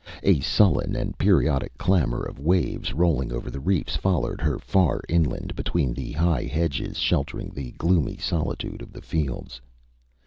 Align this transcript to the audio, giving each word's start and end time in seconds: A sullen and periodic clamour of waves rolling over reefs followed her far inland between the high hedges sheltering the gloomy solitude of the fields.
A 0.23 0.39
sullen 0.39 0.95
and 0.95 1.15
periodic 1.19 1.77
clamour 1.77 2.23
of 2.23 2.39
waves 2.39 2.91
rolling 2.91 3.31
over 3.31 3.51
reefs 3.59 3.95
followed 3.95 4.41
her 4.41 4.57
far 4.57 5.01
inland 5.07 5.55
between 5.55 5.93
the 5.93 6.11
high 6.13 6.45
hedges 6.45 6.97
sheltering 6.97 7.51
the 7.53 7.69
gloomy 7.73 8.17
solitude 8.17 8.81
of 8.81 8.93
the 8.93 9.01
fields. 9.03 9.61